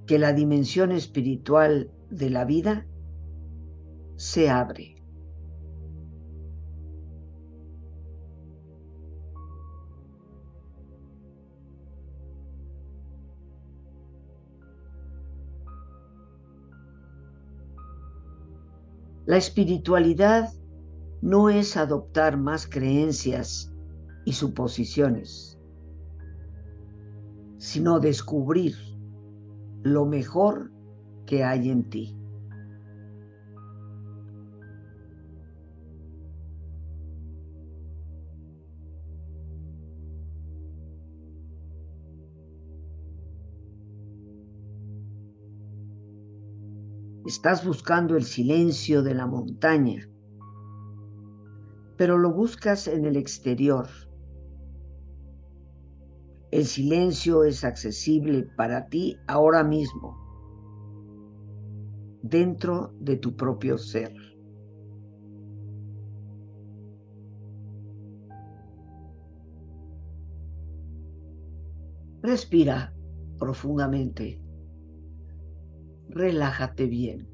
que 0.06 0.20
la 0.20 0.32
dimensión 0.32 0.92
espiritual 0.92 1.90
de 2.12 2.30
la 2.30 2.46
vida 2.46 2.86
se 4.16 4.48
abre. 4.48 4.99
La 19.30 19.38
espiritualidad 19.38 20.50
no 21.22 21.52
es 21.52 21.78
adoptar 21.78 22.36
más 22.36 22.66
creencias 22.66 23.72
y 24.26 24.34
suposiciones, 24.34 25.60
sino 27.60 28.00
descubrir 28.00 28.74
lo 29.84 30.08
mejor 30.08 30.72
que 31.28 31.44
hay 31.44 31.70
en 31.70 31.88
ti. 31.92 32.19
Estás 47.30 47.64
buscando 47.64 48.18
el 48.18 48.24
silencio 48.24 49.04
de 49.04 49.14
la 49.14 49.28
montaña, 49.28 50.10
pero 51.96 52.18
lo 52.18 52.34
buscas 52.34 52.88
en 52.88 53.06
el 53.06 53.16
exterior. 53.18 53.88
El 56.50 56.66
silencio 56.66 57.44
es 57.44 57.64
accesible 57.64 58.48
para 58.58 58.88
ti 58.88 59.16
ahora 59.28 59.64
mismo, 59.64 60.18
dentro 62.24 62.96
de 63.00 63.18
tu 63.18 63.36
propio 63.36 63.78
ser. 63.78 64.12
Respira 72.24 72.92
profundamente 73.38 74.49
relájate 76.10 76.88
bien. 76.88 77.28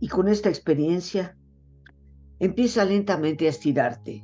Y 0.00 0.08
con 0.08 0.28
esta 0.28 0.50
experiencia, 0.50 1.38
empieza 2.38 2.84
lentamente 2.84 3.46
a 3.46 3.50
estirarte. 3.50 4.22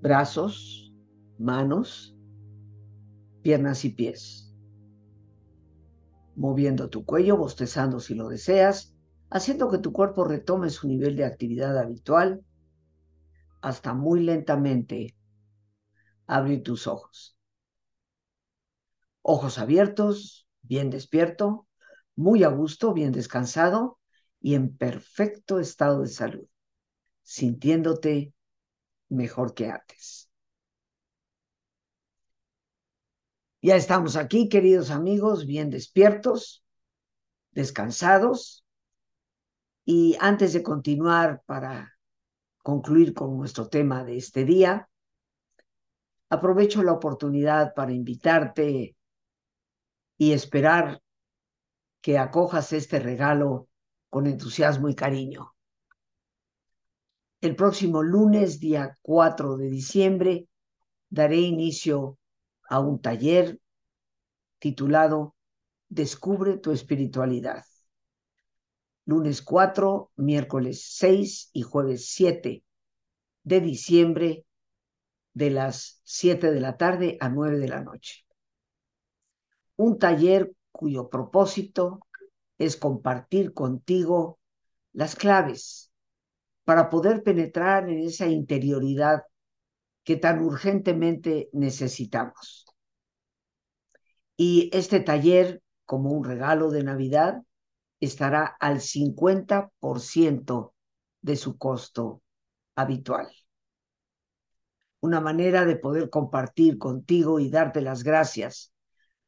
Brazos, 0.00 0.94
manos, 1.38 2.16
piernas 3.42 3.84
y 3.84 3.90
pies. 3.90 4.54
Moviendo 6.36 6.88
tu 6.88 7.04
cuello, 7.04 7.36
bostezando 7.36 7.98
si 7.98 8.14
lo 8.14 8.28
deseas, 8.28 8.97
haciendo 9.30 9.70
que 9.70 9.78
tu 9.78 9.92
cuerpo 9.92 10.24
retome 10.24 10.70
su 10.70 10.88
nivel 10.88 11.16
de 11.16 11.24
actividad 11.24 11.78
habitual 11.78 12.44
hasta 13.60 13.94
muy 13.94 14.20
lentamente 14.20 15.16
abrir 16.26 16.62
tus 16.62 16.86
ojos. 16.86 17.36
Ojos 19.22 19.58
abiertos, 19.58 20.48
bien 20.62 20.90
despierto, 20.90 21.66
muy 22.16 22.44
a 22.44 22.48
gusto, 22.48 22.94
bien 22.94 23.12
descansado 23.12 23.98
y 24.40 24.54
en 24.54 24.76
perfecto 24.76 25.58
estado 25.58 26.02
de 26.02 26.08
salud, 26.08 26.46
sintiéndote 27.22 28.32
mejor 29.08 29.54
que 29.54 29.70
antes. 29.70 30.30
Ya 33.60 33.74
estamos 33.74 34.16
aquí, 34.16 34.48
queridos 34.48 34.90
amigos, 34.90 35.44
bien 35.44 35.68
despiertos, 35.68 36.64
descansados 37.50 38.64
y 39.90 40.18
antes 40.20 40.52
de 40.52 40.62
continuar 40.62 41.42
para 41.46 41.98
concluir 42.62 43.14
con 43.14 43.38
nuestro 43.38 43.70
tema 43.70 44.04
de 44.04 44.18
este 44.18 44.44
día, 44.44 44.86
aprovecho 46.28 46.82
la 46.82 46.92
oportunidad 46.92 47.72
para 47.72 47.92
invitarte 47.92 48.94
y 50.18 50.32
esperar 50.32 51.00
que 52.02 52.18
acojas 52.18 52.74
este 52.74 52.98
regalo 52.98 53.68
con 54.10 54.26
entusiasmo 54.26 54.90
y 54.90 54.94
cariño. 54.94 55.54
El 57.40 57.56
próximo 57.56 58.02
lunes, 58.02 58.60
día 58.60 58.94
4 59.00 59.56
de 59.56 59.70
diciembre, 59.70 60.48
daré 61.08 61.38
inicio 61.38 62.18
a 62.68 62.78
un 62.78 63.00
taller 63.00 63.58
titulado 64.58 65.34
Descubre 65.88 66.58
tu 66.58 66.72
espiritualidad 66.72 67.64
lunes 69.08 69.40
4, 69.40 70.12
miércoles 70.16 70.84
6 70.86 71.48
y 71.54 71.62
jueves 71.62 72.10
7 72.10 72.62
de 73.42 73.60
diciembre 73.62 74.44
de 75.32 75.48
las 75.48 76.02
7 76.04 76.50
de 76.50 76.60
la 76.60 76.76
tarde 76.76 77.16
a 77.18 77.30
9 77.30 77.56
de 77.56 77.68
la 77.68 77.80
noche. 77.80 78.26
Un 79.76 79.98
taller 79.98 80.52
cuyo 80.70 81.08
propósito 81.08 82.00
es 82.58 82.76
compartir 82.76 83.54
contigo 83.54 84.40
las 84.92 85.16
claves 85.16 85.90
para 86.64 86.90
poder 86.90 87.22
penetrar 87.22 87.88
en 87.88 88.00
esa 88.00 88.26
interioridad 88.26 89.22
que 90.04 90.16
tan 90.16 90.42
urgentemente 90.42 91.48
necesitamos. 91.54 92.66
Y 94.36 94.68
este 94.74 95.00
taller, 95.00 95.62
como 95.86 96.10
un 96.10 96.24
regalo 96.24 96.70
de 96.70 96.84
Navidad, 96.84 97.42
estará 98.00 98.56
al 98.60 98.80
50% 98.80 100.74
de 101.22 101.36
su 101.36 101.58
costo 101.58 102.22
habitual. 102.76 103.28
Una 105.00 105.20
manera 105.20 105.64
de 105.64 105.76
poder 105.76 106.10
compartir 106.10 106.78
contigo 106.78 107.40
y 107.40 107.50
darte 107.50 107.80
las 107.80 108.02
gracias 108.02 108.72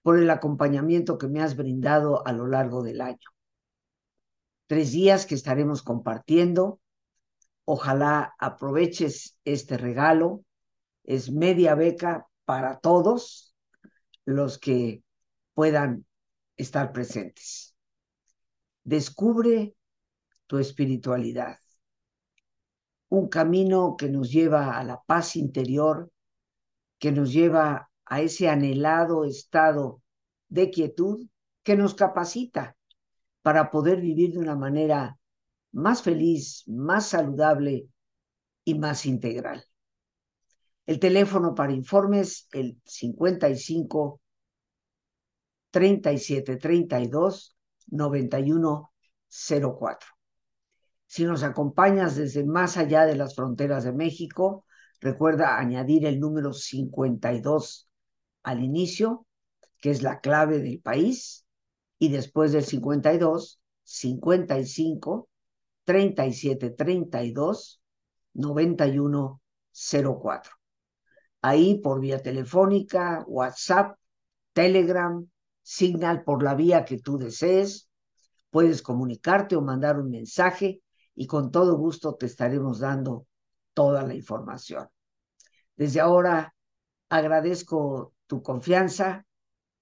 por 0.02 0.18
el 0.18 0.30
acompañamiento 0.30 1.18
que 1.18 1.28
me 1.28 1.42
has 1.42 1.56
brindado 1.56 2.26
a 2.26 2.33
lo 2.33 2.46
largo 2.46 2.83
del 2.83 3.00
año. 3.00 3.28
Tres 4.66 4.92
días 4.92 5.26
que 5.26 5.35
estaremos 5.35 5.83
compartiendo. 5.83 6.80
Ojalá 7.64 8.35
aproveches 8.38 9.37
este 9.44 9.76
regalo. 9.76 10.44
Es 11.04 11.30
media 11.30 11.74
beca 11.74 12.26
para 12.44 12.78
todos 12.78 13.54
los 14.24 14.59
que 14.59 15.02
puedan 15.54 16.06
estar 16.56 16.92
presentes. 16.92 17.69
Descubre 18.85 19.75
tu 20.47 20.59
espiritualidad, 20.59 21.59
un 23.09 23.29
camino 23.29 23.97
que 23.97 24.09
nos 24.09 24.31
lleva 24.31 24.79
a 24.79 24.85
la 24.85 25.01
paz 25.03 25.37
interior, 25.37 26.11
que 26.99 27.12
nos 27.12 27.33
lleva 27.33 27.90
a 28.05 28.21
ese 28.21 28.49
anhelado 28.49 29.25
estado 29.25 30.03
de 30.49 30.71
quietud 30.71 31.29
que 31.62 31.77
nos 31.77 31.95
capacita 31.95 32.77
para 33.43 33.71
poder 33.71 34.01
vivir 34.01 34.33
de 34.33 34.38
una 34.38 34.57
manera 34.57 35.19
más 35.73 36.03
feliz, 36.03 36.64
más 36.66 37.09
saludable 37.09 37.88
y 38.64 38.79
más 38.79 39.07
integral. 39.07 39.64
El 40.87 40.99
teléfono 40.99 41.55
para 41.55 41.73
informes, 41.73 42.49
el 42.53 42.81
55 42.85 44.21
37 45.71 46.57
32 46.57 47.57
9104. 47.90 50.09
Si 51.07 51.24
nos 51.24 51.42
acompañas 51.42 52.16
desde 52.16 52.44
más 52.44 52.76
allá 52.76 53.05
de 53.05 53.16
las 53.16 53.35
fronteras 53.35 53.85
de 53.85 53.92
México, 53.92 54.64
recuerda 55.00 55.59
añadir 55.59 56.07
el 56.07 56.20
número 56.20 56.53
52 56.53 57.88
al 58.42 58.62
inicio, 58.62 59.26
que 59.81 59.90
es 59.90 60.03
la 60.03 60.20
clave 60.20 60.61
del 60.61 60.81
país, 60.81 61.46
y 61.98 62.11
después 62.11 62.53
del 62.53 62.64
52, 62.64 63.61
55 63.83 65.29
37 65.85 66.70
32 66.70 67.83
91 68.35 69.42
04. 69.72 70.53
Ahí 71.42 71.81
por 71.81 72.00
vía 72.00 72.22
telefónica, 72.22 73.24
WhatsApp, 73.26 73.98
Telegram, 74.53 75.29
Signal 75.62 76.25
por 76.25 76.42
la 76.42 76.55
vía 76.55 76.85
que 76.85 76.99
tú 76.99 77.18
desees. 77.18 77.88
Puedes 78.51 78.83
comunicarte 78.83 79.57
o 79.57 79.62
mandar 79.62 79.99
un 79.99 80.11
mensaje 80.11 80.83
y 81.14 81.27
con 81.27 81.51
todo 81.51 81.77
gusto 81.77 82.14
te 82.14 82.27
estaremos 82.27 82.81
dando 82.81 83.27
toda 83.75 84.03
la 84.03 84.14
información. 84.14 84.88
Desde 85.77 86.01
ahora 86.01 86.55
agradezco 87.09 88.14
tu 88.27 88.42
confianza 88.42 89.27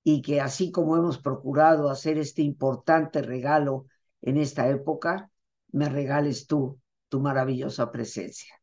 y 0.02 0.22
que 0.22 0.40
así 0.40 0.70
como 0.70 0.96
hemos 0.96 1.18
procurado 1.18 1.90
hacer 1.90 2.18
este 2.18 2.42
importante 2.42 3.22
regalo 3.22 3.86
en 4.22 4.36
esta 4.36 4.68
época, 4.68 5.30
me 5.70 5.88
regales 5.88 6.46
tú 6.46 6.80
tu 7.08 7.20
maravillosa 7.20 7.90
presencia. 7.90 8.54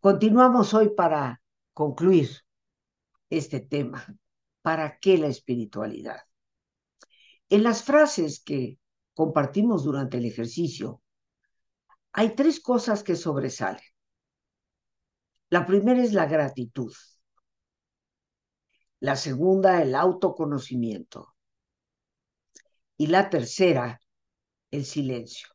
Continuamos 0.00 0.74
hoy 0.74 0.90
para 0.90 1.40
concluir 1.72 2.28
este 3.30 3.60
tema. 3.60 4.04
¿Para 4.62 4.98
qué 4.98 5.18
la 5.18 5.26
espiritualidad? 5.26 6.20
En 7.48 7.62
las 7.62 7.82
frases 7.82 8.42
que 8.42 8.78
compartimos 9.14 9.84
durante 9.84 10.16
el 10.16 10.24
ejercicio, 10.24 11.02
hay 12.12 12.34
tres 12.34 12.60
cosas 12.60 13.02
que 13.02 13.16
sobresalen. 13.16 13.82
La 15.50 15.66
primera 15.66 16.02
es 16.02 16.12
la 16.12 16.26
gratitud. 16.26 16.94
La 19.00 19.16
segunda, 19.16 19.82
el 19.82 19.94
autoconocimiento. 19.94 21.34
Y 22.96 23.08
la 23.08 23.28
tercera, 23.28 24.00
el 24.70 24.84
silencio. 24.84 25.48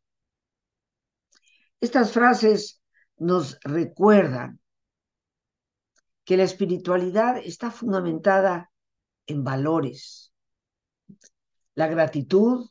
Estas 1.79 2.11
frases 2.11 2.83
nos 3.17 3.59
recuerdan 3.61 4.59
que 6.25 6.37
la 6.37 6.43
espiritualidad 6.43 7.37
está 7.37 7.71
fundamentada 7.71 8.71
en 9.27 9.43
valores. 9.43 10.33
La 11.75 11.87
gratitud, 11.87 12.69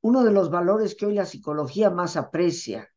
uno 0.00 0.24
de 0.24 0.32
los 0.32 0.50
valores 0.50 0.94
que 0.94 1.06
hoy 1.06 1.14
la 1.14 1.26
psicología 1.26 1.90
más 1.90 2.16
aprecia, 2.16 2.88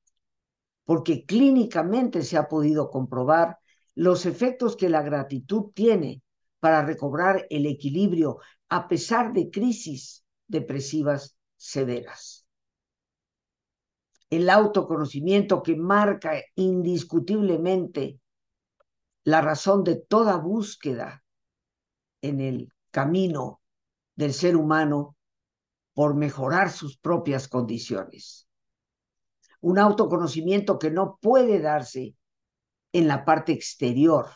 porque 0.85 1.25
clínicamente 1.25 2.21
se 2.21 2.37
ha 2.37 2.47
podido 2.47 2.89
comprobar 2.89 3.57
los 3.95 4.25
efectos 4.25 4.75
que 4.75 4.89
la 4.89 5.01
gratitud 5.01 5.71
tiene 5.73 6.21
para 6.59 6.85
recobrar 6.85 7.45
el 7.49 7.65
equilibrio 7.65 8.39
a 8.69 8.87
pesar 8.87 9.33
de 9.33 9.49
crisis 9.49 10.23
depresivas 10.47 11.37
severas. 11.55 12.45
El 14.29 14.49
autoconocimiento 14.49 15.61
que 15.63 15.75
marca 15.75 16.33
indiscutiblemente 16.55 18.19
la 19.23 19.41
razón 19.41 19.83
de 19.83 19.95
toda 19.95 20.37
búsqueda 20.37 21.23
en 22.21 22.41
el 22.41 22.74
camino 22.95 23.61
del 24.15 24.33
ser 24.33 24.55
humano 24.55 25.17
por 25.93 26.15
mejorar 26.15 26.71
sus 26.71 26.97
propias 26.97 27.47
condiciones 27.47 28.45
un 29.65 29.79
autoconocimiento 29.79 30.77
que 30.77 30.91
no 30.91 31.17
puede 31.19 31.59
darse 31.59 32.15
en 32.93 33.07
la 33.07 33.25
parte 33.25 33.51
exterior, 33.51 34.27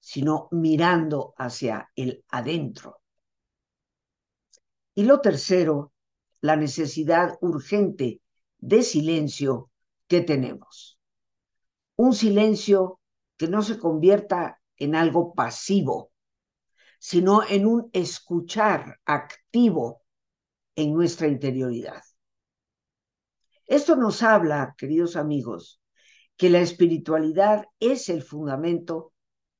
sino 0.00 0.48
mirando 0.52 1.34
hacia 1.36 1.90
el 1.94 2.24
adentro. 2.30 3.02
Y 4.94 5.04
lo 5.04 5.20
tercero, 5.20 5.92
la 6.40 6.56
necesidad 6.56 7.36
urgente 7.42 8.22
de 8.56 8.82
silencio 8.82 9.70
que 10.06 10.22
tenemos. 10.22 10.98
Un 11.96 12.14
silencio 12.14 13.00
que 13.36 13.48
no 13.48 13.60
se 13.60 13.78
convierta 13.78 14.62
en 14.78 14.94
algo 14.94 15.34
pasivo, 15.34 16.07
sino 16.98 17.42
en 17.48 17.66
un 17.66 17.90
escuchar 17.92 19.00
activo 19.04 20.02
en 20.74 20.94
nuestra 20.94 21.28
interioridad. 21.28 22.02
Esto 23.66 23.96
nos 23.96 24.22
habla, 24.22 24.74
queridos 24.78 25.16
amigos, 25.16 25.80
que 26.36 26.50
la 26.50 26.60
espiritualidad 26.60 27.66
es 27.80 28.08
el 28.08 28.22
fundamento 28.22 29.12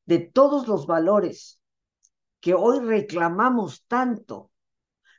de 0.06 0.20
todos 0.20 0.66
los 0.66 0.86
valores 0.86 1.60
que 2.40 2.54
hoy 2.54 2.80
reclamamos 2.80 3.84
tanto, 3.86 4.50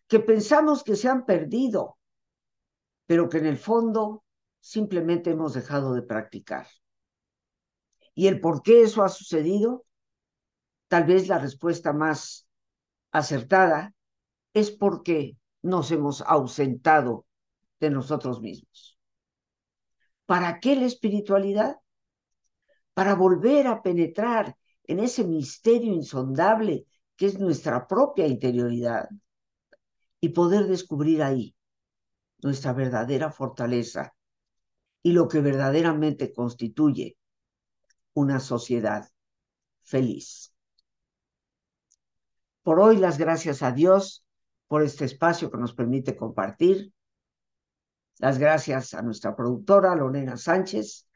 que 0.07 0.19
pensamos 0.19 0.83
que 0.83 0.95
se 0.95 1.09
han 1.09 1.25
perdido, 1.25 1.97
pero 3.05 3.29
que 3.29 3.37
en 3.37 3.45
el 3.45 3.57
fondo 3.57 4.23
simplemente 4.59 5.31
hemos 5.31 5.53
dejado 5.53 5.93
de 5.93 6.01
practicar. 6.01 6.67
¿Y 8.15 8.27
el 8.27 8.39
por 8.39 8.63
qué 8.63 8.81
eso 8.81 9.03
ha 9.03 9.09
sucedido? 9.09 9.85
Tal 10.89 11.05
vez 11.05 11.27
la 11.27 11.37
respuesta 11.37 11.93
más 11.93 12.47
acertada 13.11 13.93
es 14.53 14.71
porque 14.71 15.37
nos 15.61 15.91
hemos 15.91 16.21
ausentado 16.21 17.25
de 17.79 17.91
nosotros 17.91 18.41
mismos. 18.41 18.97
¿Para 20.25 20.59
qué 20.59 20.75
la 20.75 20.85
espiritualidad? 20.85 21.77
Para 22.93 23.13
volver 23.13 23.67
a 23.67 23.81
penetrar 23.81 24.57
en 24.83 24.99
ese 24.99 25.23
misterio 25.23 25.93
insondable 25.93 26.85
que 27.15 27.27
es 27.27 27.39
nuestra 27.39 27.87
propia 27.87 28.25
interioridad 28.25 29.09
y 30.19 30.29
poder 30.29 30.65
descubrir 30.65 31.21
ahí 31.21 31.55
nuestra 32.41 32.73
verdadera 32.73 33.31
fortaleza 33.31 34.15
y 35.03 35.11
lo 35.11 35.27
que 35.27 35.41
verdaderamente 35.41 36.33
constituye 36.33 37.15
una 38.13 38.39
sociedad 38.39 39.07
feliz. 39.83 40.53
Por 42.69 42.79
hoy 42.81 42.97
las 42.97 43.17
gracias 43.17 43.63
a 43.63 43.71
Dios 43.71 44.23
por 44.67 44.83
este 44.83 45.03
espacio 45.03 45.49
que 45.49 45.57
nos 45.57 45.73
permite 45.73 46.15
compartir 46.15 46.93
las 48.19 48.37
gracias 48.37 48.93
a 48.93 49.01
nuestra 49.01 49.35
productora 49.35 49.95
Lorena 49.95 50.37
Sánchez 50.37 51.07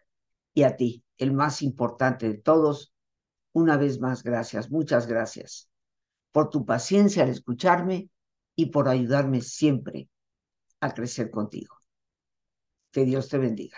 y 0.56 0.64
a 0.64 0.76
ti, 0.76 1.04
el 1.16 1.32
más 1.32 1.62
importante 1.62 2.28
de 2.28 2.40
todos. 2.40 2.92
Una 3.52 3.78
vez 3.78 4.00
más, 4.00 4.24
gracias, 4.24 4.72
muchas 4.72 5.06
gracias 5.06 5.70
por 6.32 6.50
tu 6.50 6.66
paciencia 6.66 7.22
al 7.22 7.30
escucharme 7.30 8.10
y 8.56 8.72
por 8.72 8.90
ayudarme 8.90 9.42
siempre 9.42 10.10
a 10.80 10.92
crecer 10.92 11.30
contigo. 11.30 11.78
Que 12.92 13.06
Dios 13.06 13.30
te 13.30 13.38
bendiga. 13.38 13.78